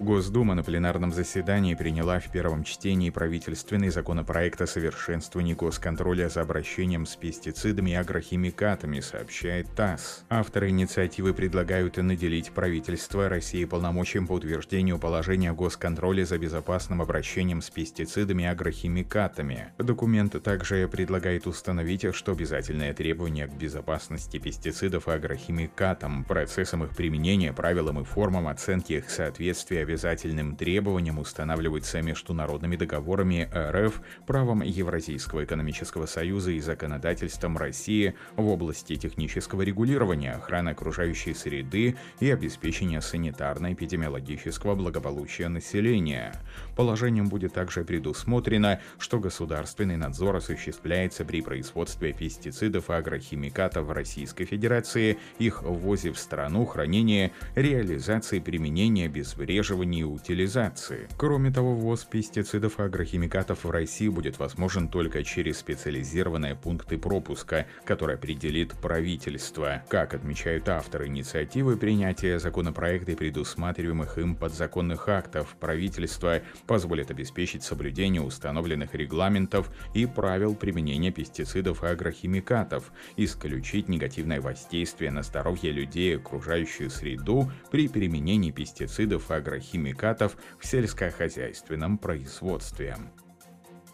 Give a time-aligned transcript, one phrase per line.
[0.00, 7.04] Госдума на пленарном заседании приняла в первом чтении правительственный законопроект о совершенствовании госконтроля за обращением
[7.04, 10.24] с пестицидами и агрохимикатами, сообщает ТАСС.
[10.28, 17.60] Авторы инициативы предлагают наделить правительство России полномочием по утверждению положения о госконтроле за безопасным обращением
[17.60, 19.72] с пестицидами и агрохимикатами.
[19.78, 27.52] Документ также предлагает установить, что обязательное требование к безопасности пестицидов и агрохимикатам, процессам их применения,
[27.52, 36.04] правилам и формам оценки их соответствия обязательным требованиям устанавливается международными договорами РФ, правом Евразийского экономического
[36.04, 45.48] союза и законодательством России в области технического регулирования, охраны окружающей среды и обеспечения санитарно-эпидемиологического благополучия
[45.48, 46.34] населения.
[46.76, 54.44] Положением будет также предусмотрено, что государственный надзор осуществляется при производстве пестицидов и агрохимикатов в Российской
[54.44, 61.08] Федерации, их ввозе в страну, хранении, реализации применения, обезвреживания обслуживании и утилизации.
[61.16, 67.66] Кроме того, ввоз пестицидов и агрохимикатов в России будет возможен только через специализированные пункты пропуска,
[67.84, 69.82] которые определит правительство.
[69.88, 78.22] Как отмечают авторы инициативы, принятие законопроекта и предусматриваемых им подзаконных актов правительства позволит обеспечить соблюдение
[78.22, 86.16] установленных регламентов и правил применения пестицидов и агрохимикатов, исключить негативное воздействие на здоровье людей и
[86.16, 92.96] окружающую среду при применении пестицидов и агрохимикатов химикатов в сельскохозяйственном производстве.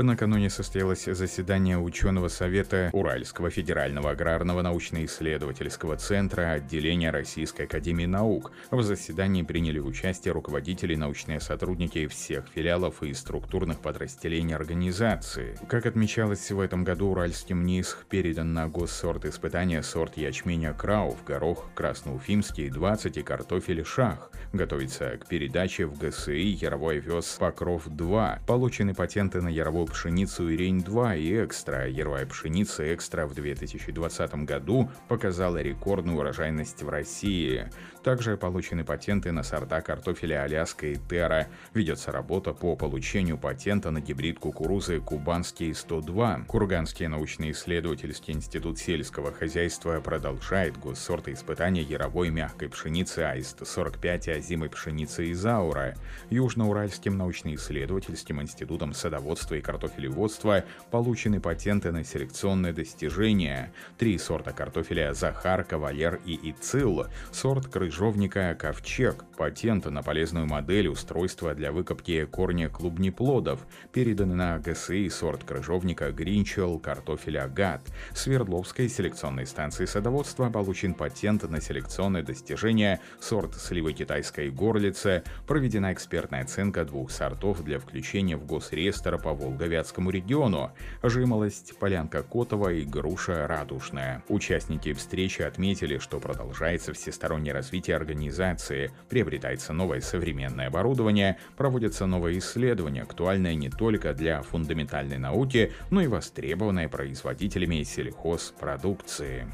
[0.00, 8.52] Накануне состоялось заседание ученого совета Уральского федерального аграрного научно-исследовательского центра отделения Российской академии наук.
[8.70, 15.58] В заседании приняли участие руководители, научные сотрудники всех филиалов и структурных подразделений организации.
[15.66, 21.66] Как отмечалось в этом году, Уральским НИСХ передан на госсорт испытания сорт ячменя Крауф, горох
[21.74, 24.30] красноуфимский 20 и картофель Шах.
[24.52, 28.46] Готовится к передаче в ГСИ Яровой овес Покров-2.
[28.46, 31.88] Получены патенты на яровую пшеницу Ирень-2 и Экстра.
[31.88, 37.70] Яровая пшеница Экстра в 2020 году показала рекордную урожайность в России.
[38.02, 41.48] Также получены патенты на сорта картофеля Аляска и Терра.
[41.74, 46.44] Ведется работа по получению патента на гибрид кукурузы Кубанский 102.
[46.46, 55.30] Курганский научно-исследовательский институт сельского хозяйства продолжает госсорты испытания яровой мягкой пшеницы АИСТ-45 и озимой пшеницы
[55.32, 55.94] Изаура.
[56.30, 63.72] Южноуральским научно-исследовательским институтом садоводства и картофелеводства получены патенты на селекционные достижения.
[63.96, 71.54] Три сорта картофеля Захар, Кавалер и Ицил, сорт крыжовника Ковчег, патент на полезную модель устройства
[71.54, 77.82] для выкопки корня клубнеплодов, переданы на ГСИ сорт крыжовника Гринчел, картофеля Гад.
[78.14, 86.42] Свердловской селекционной станции садоводства получен патент на селекционное достижение сорт сливы китайской горлицы, проведена экспертная
[86.42, 90.70] оценка двух сортов для включения в госреестр по Волге Волговятскому региону,
[91.02, 94.22] жимолость, полянка Котова и груша радужная.
[94.28, 103.02] Участники встречи отметили, что продолжается всестороннее развитие организации, приобретается новое современное оборудование, проводятся новые исследования,
[103.02, 109.52] актуальные не только для фундаментальной науки, но и востребованные производителями сельхозпродукции.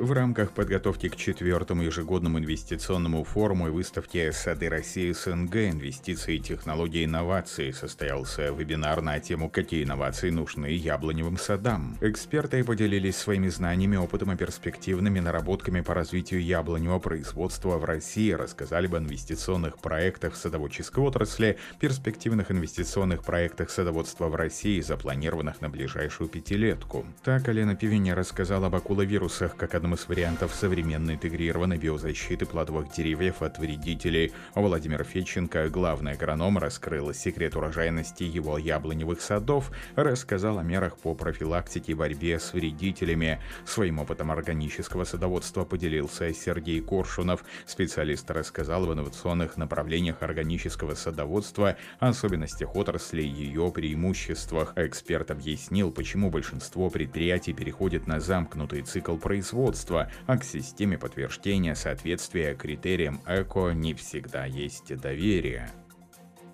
[0.00, 5.54] В рамках подготовки к четвертому ежегодному инвестиционному форуму и выставке «Сады России СНГ.
[5.56, 11.98] Инвестиции, технологии, инновации» состоялся вебинар на тему «Какие инновации нужны яблоневым садам?».
[12.00, 18.86] Эксперты поделились своими знаниями, опытом и перспективными наработками по развитию яблоневого производства в России, рассказали
[18.86, 26.30] об инвестиционных проектах в садоводческой отрасли, перспективных инвестиционных проектах садоводства в России, запланированных на ближайшую
[26.30, 27.04] пятилетку.
[27.22, 32.92] Так Алена Пивиня рассказала об акуловирусах как одном одном из вариантов современной интегрированной биозащиты плодовых
[32.92, 34.32] деревьев от вредителей.
[34.54, 41.92] Владимир Федченко, главный агроном, раскрыл секрет урожайности его яблоневых садов, рассказал о мерах по профилактике
[41.92, 43.40] и борьбе с вредителями.
[43.64, 47.42] Своим опытом органического садоводства поделился Сергей Коршунов.
[47.66, 54.72] Специалист рассказал об инновационных направлениях органического садоводства, особенностях отрасли и ее преимуществах.
[54.76, 61.74] Эксперт объяснил, почему большинство предприятий переходит на замкнутый цикл производства производства, а к системе подтверждения
[61.74, 65.70] соответствия критериям ЭКО не всегда есть доверие.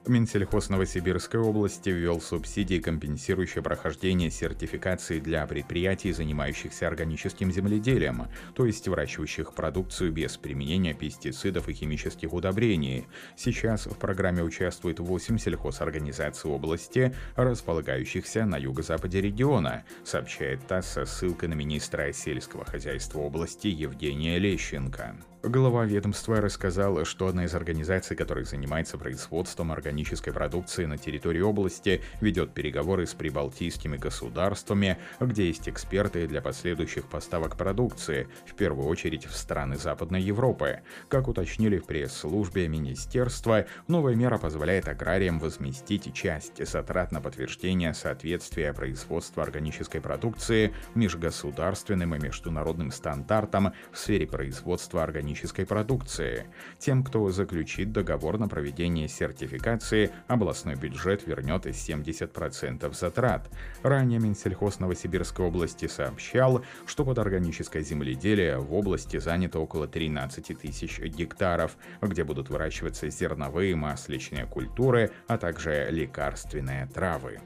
[0.08, 8.86] Минсельхоз Новосибирской области ввел субсидии, компенсирующие прохождение сертификации для предприятий, занимающихся органическим земледелием, то есть
[8.88, 13.06] выращивающих продукцию без применения пестицидов и химических удобрений.
[13.36, 21.48] Сейчас в программе участвует 8 сельхозорганизаций области, располагающихся на юго-западе региона, сообщает ТАСС со ссылкой
[21.48, 25.16] на министра сельского хозяйства области Евгения Лещенко.
[25.48, 32.02] Глава ведомства рассказал, что одна из организаций, которая занимается производством органической продукции на территории области,
[32.20, 39.24] ведет переговоры с прибалтийскими государствами, где есть эксперты для последующих поставок продукции, в первую очередь
[39.24, 40.80] в страны Западной Европы.
[41.06, 48.72] Как уточнили в пресс-службе министерства, новая мера позволяет аграриям возместить часть затрат на подтверждение соответствия
[48.72, 56.46] производства органической продукции межгосударственным и международным стандартам в сфере производства органической органической продукции.
[56.78, 63.50] Тем, кто заключит договор на проведение сертификации, областной бюджет вернет 70% затрат.
[63.82, 71.00] Ранее Минсельхоз Новосибирской области сообщал, что под органическое земледелие в области занято около 13 тысяч
[71.00, 77.40] гектаров, где будут выращиваться зерновые масличные культуры, а также лекарственные травы.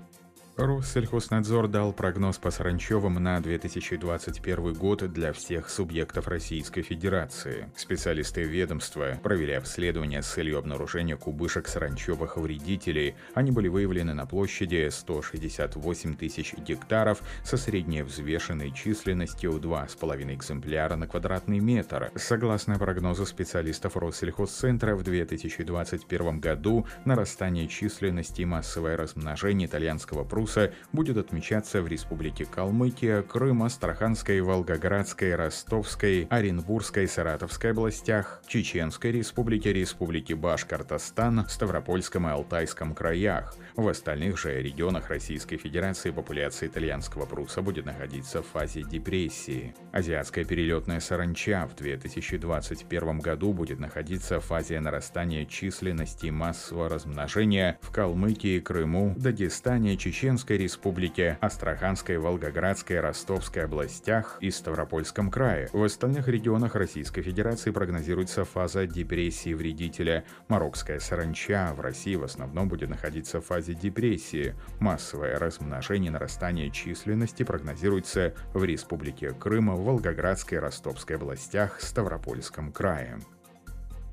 [0.61, 7.71] Россельхознадзор дал прогноз по Саранчевым на 2021 год для всех субъектов Российской Федерации.
[7.75, 13.15] Специалисты ведомства провели обследование с целью обнаружения кубышек саранчевых вредителей.
[13.33, 21.07] Они были выявлены на площади 168 тысяч гектаров со средней взвешенной численностью 2,5 экземпляра на
[21.07, 22.13] квадратный метр.
[22.17, 30.75] Согласно прогнозу специалистов Россельхозцентра, в 2021 году нарастание численности и массовое размножение итальянского пруса Беларуса
[30.93, 40.35] будет отмечаться в Республике Калмыкия, Крым, Астраханской, Волгоградской, Ростовской, Оренбургской, Саратовской областях, Чеченской Республике, Республике
[40.35, 43.55] Башкортостан, Ставропольском и Алтайском краях.
[43.77, 49.75] В остальных же регионах Российской Федерации популяция итальянского пруса будет находиться в фазе депрессии.
[49.93, 57.93] Азиатская перелетная саранча в 2021 году будет находиться в фазе нарастания численности массового размножения в
[57.93, 65.69] Калмыкии, Крыму, Дагестане, Чеченской Чеченской Республике, Астраханской, Волгоградской, Ростовской областях и Ставропольском крае.
[65.73, 70.25] В остальных регионах Российской Федерации прогнозируется фаза депрессии вредителя.
[70.49, 74.55] Марокская саранча в России в основном будет находиться в фазе депрессии.
[74.79, 83.19] Массовое размножение нарастание численности прогнозируется в Республике Крым, Волгоградской, Ростовской областях, Ставропольском крае.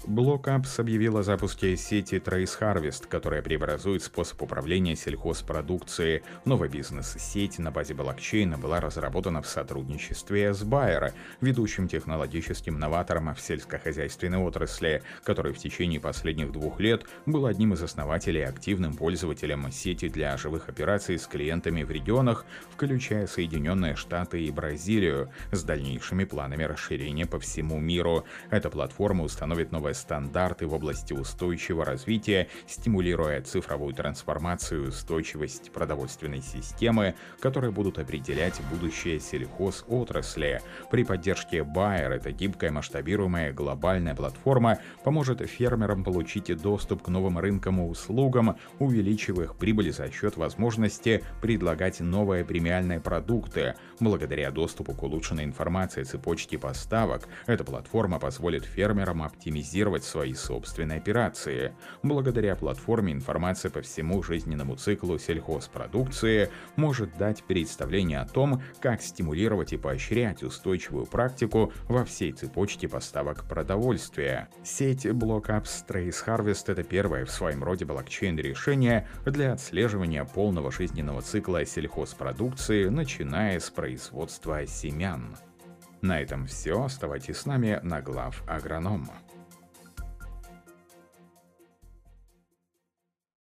[0.07, 6.23] BlockApps объявил о запуске сети Trace Harvest, которая преобразует способ управления сельхозпродукцией.
[6.45, 11.11] Новая бизнес-сеть на базе блокчейна была разработана в сотрудничестве с Bayer,
[11.41, 17.83] ведущим технологическим новатором в сельскохозяйственной отрасли, который в течение последних двух лет был одним из
[17.83, 24.45] основателей и активным пользователем сети для живых операций с клиентами в регионах, включая Соединенные Штаты
[24.45, 28.23] и Бразилию, с дальнейшими планами расширения по всему миру.
[28.51, 36.41] Эта платформа установит новое стандарты в области устойчивого развития, стимулируя цифровую трансформацию и устойчивость продовольственной
[36.41, 40.61] системы, которые будут определять будущее сельхозотрасли.
[40.91, 47.81] При поддержке Bayer эта гибкая масштабируемая глобальная платформа поможет фермерам получить доступ к новым рынкам
[47.81, 53.75] и услугам, увеличив их прибыль за счет возможности предлагать новые премиальные продукты.
[53.99, 60.97] Благодаря доступу к улучшенной информации цепочки поставок, эта платформа позволит фермерам оптимизировать планировать свои собственные
[60.97, 61.71] операции.
[62.01, 69.73] Благодаря платформе информация по всему жизненному циклу сельхозпродукции может дать представление о том, как стимулировать
[69.73, 74.49] и поощрять устойчивую практику во всей цепочке поставок продовольствия.
[74.63, 81.63] Сеть BlockUps Trace Harvest— это первое в своем роде блокчейн-решение для отслеживания полного жизненного цикла
[81.65, 85.37] сельхозпродукции, начиная с производства семян.
[86.01, 86.83] На этом все.
[86.83, 89.13] Оставайтесь с нами на глав агронома.